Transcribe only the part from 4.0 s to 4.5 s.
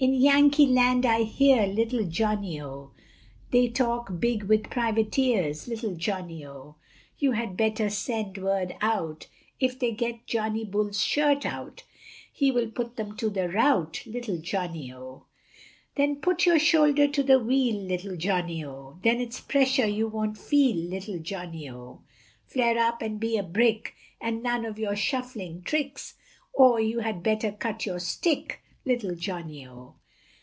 big